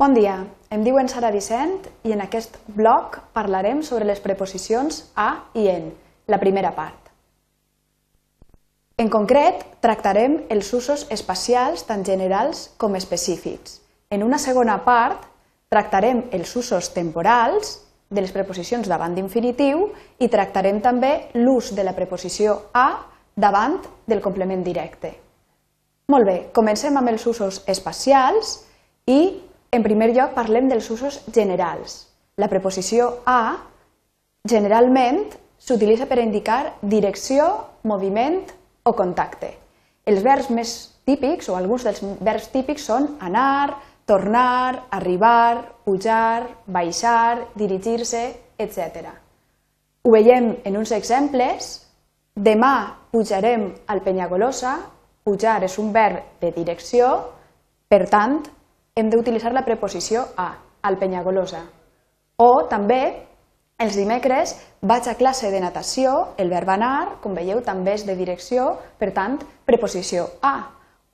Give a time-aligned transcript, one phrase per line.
[0.00, 1.74] Bon dia, em diuen Sara Vicent
[2.08, 5.90] i en aquest blog parlarem sobre les preposicions a i en,
[6.24, 7.10] la primera part.
[8.96, 13.74] En concret, tractarem els usos espacials tant generals com específics.
[14.08, 15.26] En una segona part,
[15.68, 17.74] tractarem els usos temporals
[18.08, 19.84] de les preposicions davant d'infinitiu
[20.16, 22.86] i tractarem també l'ús de la preposició a
[23.36, 23.76] davant
[24.08, 25.12] del complement directe.
[26.08, 28.56] Molt bé, comencem amb els usos espacials
[29.04, 32.06] i en primer lloc parlem dels usos generals.
[32.36, 33.58] La preposició a
[34.48, 35.22] generalment
[35.60, 37.46] s'utilitza per indicar direcció,
[37.84, 38.40] moviment
[38.84, 39.52] o contacte.
[40.08, 40.72] Els verbs més
[41.06, 43.76] típics o alguns dels verbs típics són anar,
[44.08, 48.22] tornar, arribar, pujar, baixar, dirigir-se,
[48.58, 49.12] etc.
[50.02, 51.76] Ho veiem en uns exemples.
[52.34, 52.74] Demà
[53.12, 54.78] pujarem al Penyagolosa.
[55.22, 57.10] Pujar és un verb de direcció,
[57.92, 58.40] per tant,
[58.94, 60.50] hem d'utilitzar la preposició a,
[60.82, 61.62] al Penyagolosa.
[62.40, 63.02] O també,
[63.80, 68.16] els dimecres, vaig a classe de natació, el verb anar, com veieu, també és de
[68.16, 70.56] direcció, per tant, preposició a.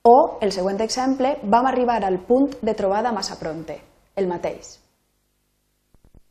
[0.07, 3.79] O, el següent exemple, vam arribar al punt de trobada massa pronte,
[4.15, 4.77] el mateix.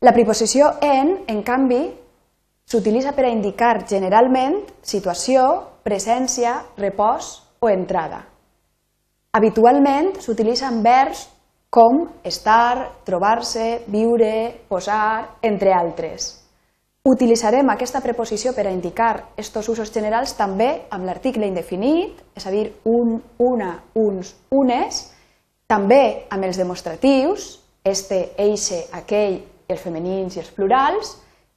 [0.01, 1.83] La preposició en, en canvi,
[2.67, 5.45] s'utilitza per a indicar generalment situació,
[5.87, 7.31] presència, repòs
[7.61, 8.25] o entrada.
[9.37, 11.27] Habitualment s'utilitza en verbs
[11.71, 16.33] com estar, trobar-se, viure, posar, entre altres.
[17.07, 22.51] Utilitzarem aquesta preposició per a indicar aquests usos generals també amb l'article indefinit, és a
[22.51, 25.05] dir, un, una, uns, unes,
[25.71, 27.47] també amb els demostratius,
[27.87, 29.39] este, eixe, aquell,
[29.71, 31.13] els femenins i els plurals,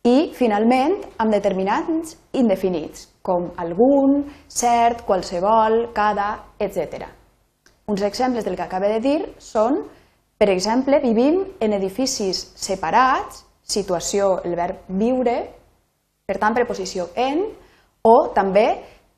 [0.05, 6.29] i, finalment, amb determinants indefinits, com algun, cert, qualsevol, cada,
[6.61, 7.09] etc.
[7.89, 9.81] Uns exemples del que acaba de dir són
[10.39, 15.35] per exemple, vivim en edificis separats, situació, el verb viure,
[16.25, 17.43] per tant, preposició en,
[18.07, 18.69] o també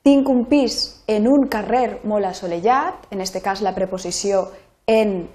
[0.02, 4.48] tinc un pis en un carrer molt assolellat, en aquest cas la preposició
[4.90, 5.28] en,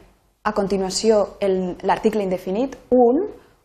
[0.44, 1.38] a continuació
[1.88, 3.22] l'article indefinit, un,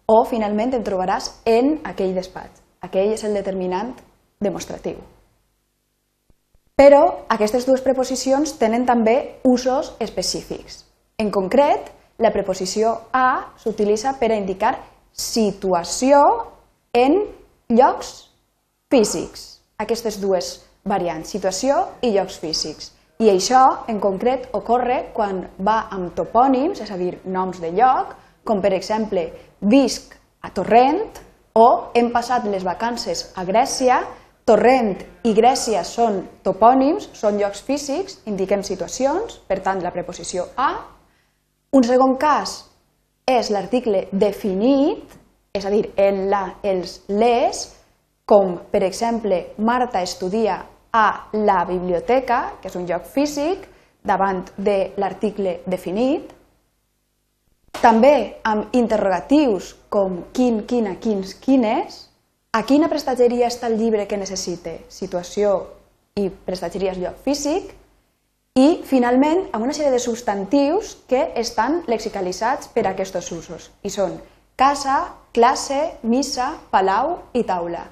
[0.06, 2.62] o finalment en trobaràs en aquell despatx.
[2.86, 3.96] Aquell és el determinant
[4.42, 5.00] demostratiu.
[6.78, 10.84] Però aquestes dues preposicions tenen també usos específics.
[11.18, 11.90] En concret,
[12.22, 14.76] la preposició a s'utilitza per a indicar
[15.12, 16.22] situació
[16.94, 17.18] en
[17.68, 18.12] llocs
[18.92, 19.48] físics.
[19.82, 20.54] Aquestes dues
[20.88, 22.92] variants, situació i llocs físics.
[23.22, 28.16] I això, en concret, ocorre quan va amb topònims, és a dir, noms de lloc,
[28.44, 29.28] com per exemple
[29.60, 31.20] visc a Torrent
[31.54, 34.00] o hem passat les vacances a Grècia,
[34.48, 34.96] Torrent
[35.28, 40.72] i Grècia són topònims, són llocs físics, indiquem situacions, per tant la preposició a
[41.72, 42.58] un segon cas
[43.28, 45.14] és l'article definit,
[45.56, 47.64] és a dir, en la, els les,
[48.28, 50.58] com per exemple Marta estudia
[50.92, 53.64] a la biblioteca, que és un lloc físic,
[54.04, 56.28] davant de l'article definit.
[57.80, 62.02] També amb interrogatius com quin, quina, quins, quines.
[62.52, 64.82] A quina prestatgeria està el llibre que necessite?
[64.92, 65.54] Situació
[66.20, 67.72] i prestatgeria és lloc físic.
[68.52, 73.70] I, finalment, amb una sèrie de substantius que estan lexicalitzats per a aquests usos.
[73.80, 74.18] I són
[74.60, 74.96] casa,
[75.32, 77.86] classe, missa, palau i taula.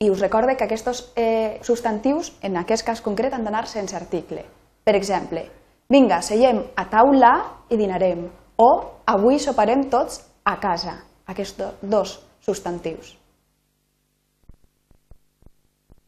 [0.00, 4.40] I us recorde que aquests eh, substantius, en aquest cas concret, han d'anar sense article.
[4.84, 5.44] Per exemple,
[5.92, 7.34] vinga, seiem a taula
[7.68, 8.24] i dinarem.
[8.56, 8.70] O
[9.04, 10.96] avui soparem tots a casa.
[11.28, 13.16] Aquests dos substantius.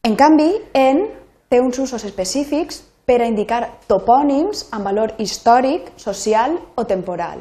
[0.01, 1.05] En canvi, en
[1.49, 7.39] té uns usos específics per a indicar topònims amb valor històric, social o temporal.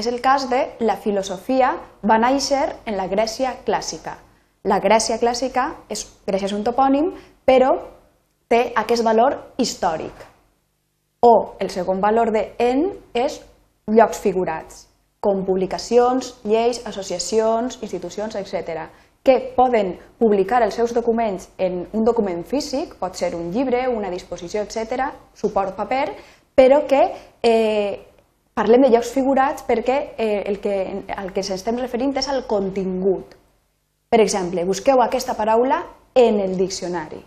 [0.00, 1.74] És el cas de la filosofia
[2.08, 4.14] va néixer en la Grècia clàssica.
[4.64, 7.10] La Grècia clàssica, és, Grècia és un topònim,
[7.44, 7.74] però
[8.48, 10.24] té aquest valor històric.
[11.20, 13.36] O el segon valor de en és
[13.92, 14.86] llocs figurats,
[15.20, 18.88] com publicacions, lleis, associacions, institucions, etc
[19.22, 24.10] que poden publicar els seus documents en un document físic, pot ser un llibre, una
[24.10, 26.06] disposició, etc., suport paper,
[26.54, 27.02] però que
[27.42, 28.00] eh,
[28.54, 30.76] parlem de llocs figurats perquè eh, el que,
[31.16, 33.38] al que ens estem referint és al contingut.
[34.12, 35.80] Per exemple, busqueu aquesta paraula
[36.14, 37.22] en el diccionari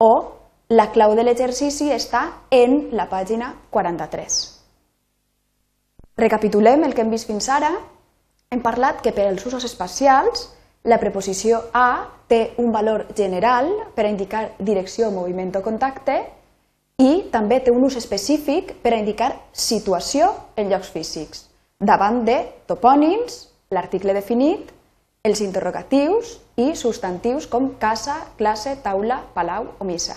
[0.00, 0.12] o
[0.72, 4.38] la clau de l'exercici està en la pàgina 43.
[6.16, 7.70] Recapitulem el que hem vist fins ara.
[8.50, 10.48] Hem parlat que per als usos espacials
[10.84, 16.18] la preposició a té un valor general per a indicar direcció, moviment o contacte
[17.00, 21.48] i també té un ús específic per a indicar situació en llocs físics.
[21.84, 22.36] davant de
[22.66, 24.70] topònims, l'article definit,
[25.24, 30.14] els interrogatius i substantius com casa, classe, taula, palau o missa.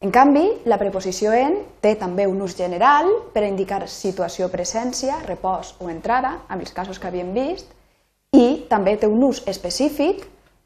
[0.00, 5.16] En canvi, la preposició en té també un ús general per a indicar situació, presència,
[5.24, 7.72] repòs o entrada, amb els casos que havíem vist,
[8.34, 10.24] i també té un ús específic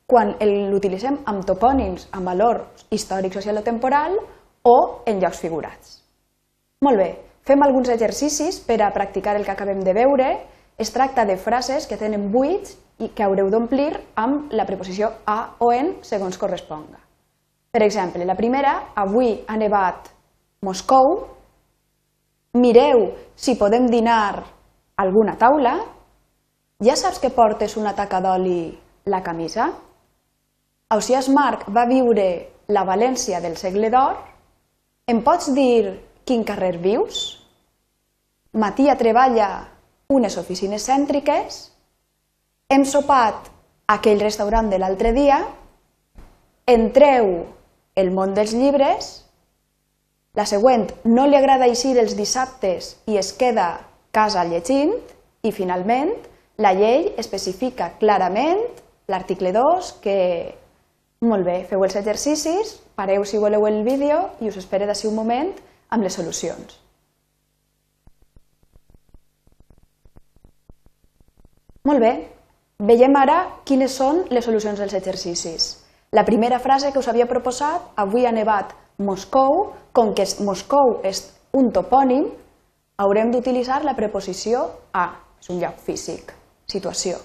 [0.08, 4.16] quan l'utilitzem amb topònims amb valor històric, social o temporal
[4.64, 4.76] o
[5.06, 5.98] en llocs figurats.
[6.80, 7.08] Molt bé,
[7.44, 10.28] fem alguns exercicis per a practicar el que acabem de veure.
[10.78, 15.58] Es tracta de frases que tenen buits i que haureu d'omplir amb la preposició a
[15.58, 17.02] o en segons corresponga.
[17.70, 20.08] Per exemple, la primera, avui ha nevat
[20.64, 21.18] Moscou,
[22.56, 24.40] mireu si podem dinar
[24.96, 25.76] alguna taula,
[26.84, 28.70] ja saps que portes una taca d'oli
[29.10, 29.68] la camisa?
[30.94, 32.28] Ausiàs Marc va viure
[32.68, 34.14] la València del segle d'or,
[35.08, 37.40] em pots dir quin carrer vius?
[38.52, 39.48] Matia treballa
[40.08, 41.58] unes oficines cèntriques,
[42.70, 43.50] hem sopat
[43.88, 45.42] aquell restaurant de l'altre dia,
[46.68, 47.32] entreu
[47.96, 49.12] el món dels llibres,
[50.38, 53.80] la següent no li agrada eixir els dissabtes i es queda
[54.12, 54.94] casa llegint,
[55.42, 56.12] i finalment
[56.58, 58.58] la llei especifica clarament
[59.06, 60.18] l'article 2 que,
[61.22, 65.14] molt bé, feu els exercicis, pareu si voleu el vídeo i us espero d'ací un
[65.14, 65.52] moment
[65.94, 66.80] amb les solucions.
[71.86, 72.12] Molt bé,
[72.90, 75.68] veiem ara quines són les solucions dels exercicis.
[76.10, 81.22] La primera frase que us havia proposat, avui ha nevat Moscou, com que Moscou és
[81.54, 82.26] un topònim,
[82.98, 85.06] haurem d'utilitzar la preposició a,
[85.40, 86.34] és un lloc físic,
[86.68, 87.18] situació.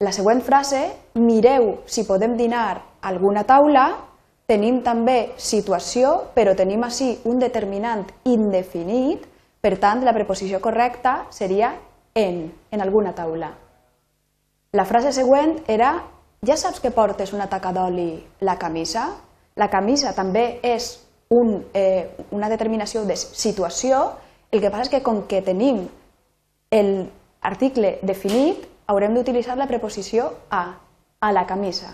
[0.00, 0.80] La següent frase,
[1.20, 3.84] mireu si podem dinar a alguna taula,
[4.48, 9.26] tenim també situació, però tenim així un determinant indefinit,
[9.60, 11.74] per tant, la preposició correcta seria
[12.14, 13.52] en, en alguna taula.
[14.72, 15.92] La frase següent era
[16.46, 19.04] ja saps que portes una taca d'oli la camisa?
[19.60, 20.94] La camisa també és
[21.28, 24.14] un, eh, una determinació de situació,
[24.50, 25.84] el que passa és que com que tenim
[27.42, 30.64] l'article definit, haurem d'utilitzar la preposició a,
[31.20, 31.92] a la camisa.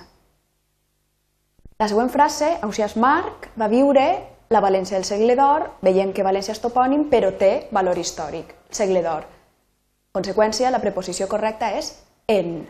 [1.76, 4.06] La següent frase, Ausiàs Marc va viure
[4.48, 9.02] la València del segle d'or, veiem que València és topònim, però té valor històric, segle
[9.04, 9.26] d'or.
[10.16, 11.92] Conseqüència, la preposició correcta és
[12.32, 12.62] en.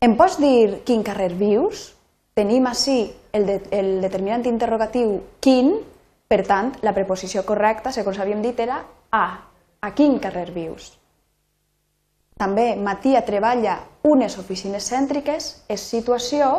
[0.00, 1.90] Em pots dir quin carrer vius?
[2.34, 2.98] Tenim així
[3.36, 5.74] el, de, el determinant interrogatiu quin,
[6.28, 8.80] per tant, la preposició correcta, segons havíem dit, era
[9.12, 9.26] a.
[9.84, 10.94] A quin carrer vius?
[12.40, 16.50] També Matia treballa unes oficines cèntriques, és situació,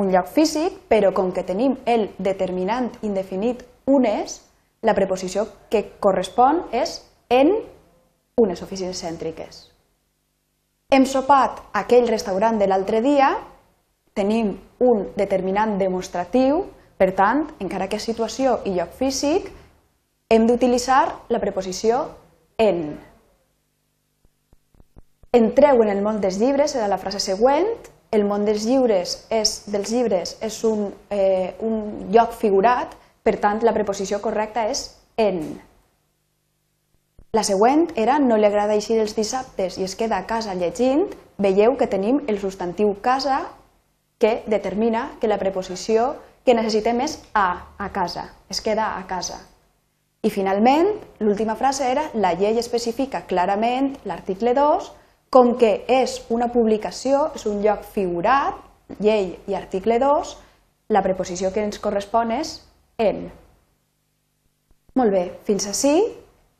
[0.00, 4.40] un lloc físic, però com que tenim el determinant indefinit unes,
[4.82, 6.98] la preposició que correspon és
[7.30, 7.52] en
[8.40, 9.68] unes oficines cèntriques.
[10.90, 13.30] Hem sopat aquell restaurant de l'altre dia,
[14.14, 14.54] tenim
[14.84, 16.64] un determinant demostratiu,
[16.98, 19.50] per tant, encara que situació i lloc físic,
[20.30, 22.06] hem d'utilitzar la preposició
[22.58, 22.94] en.
[25.34, 27.66] Entreu en el món dels llibres, serà la frase següent.
[28.14, 32.94] El món dels llibres és, dels llibres és un, eh, un lloc figurat,
[33.26, 34.84] per tant, la preposició correcta és
[35.18, 35.42] en.
[37.34, 41.08] La següent era no li agrada eixir els dissabtes i es queda a casa llegint,
[41.42, 43.42] veieu que tenim el substantiu casa
[44.22, 46.12] que determina que la preposició
[46.46, 49.42] que necessitem és a, a casa, es queda a casa.
[50.22, 54.94] I finalment, l'última frase era la llei especifica clarament l'article 2
[55.34, 58.54] com que és una publicació, és un lloc figurat,
[59.02, 60.34] llei i article 2,
[60.94, 62.60] la preposició que ens correspon és
[63.02, 63.24] en.
[64.94, 65.96] Molt bé, fins ací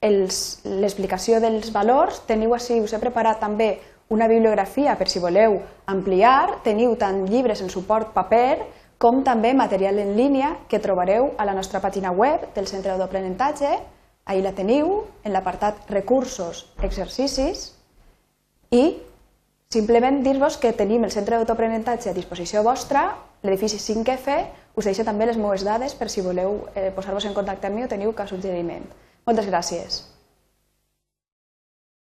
[0.05, 3.77] l'explicació dels valors, teniu així, us he preparat també
[4.13, 8.59] una bibliografia per si voleu ampliar, teniu tant llibres en suport paper
[8.99, 13.71] com també material en línia que trobareu a la nostra pàgina web del Centre d'Aprenentatge,
[14.27, 17.71] ahir la teniu, en l'apartat Recursos, Exercicis,
[18.75, 18.85] i
[19.75, 23.07] simplement dir-vos que tenim el Centre d'Autoaprenentatge a disposició vostra,
[23.43, 24.39] l'edifici 5F,
[24.75, 27.87] us deixo també les meves dades per si voleu eh, posar-vos en contacte amb mi
[27.87, 28.87] o teniu cap suggeriment.
[29.27, 30.03] Moltes gràcies.